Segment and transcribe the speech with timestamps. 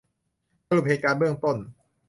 [0.67, 1.57] สรุปเหตุการณ์เบื้องต้น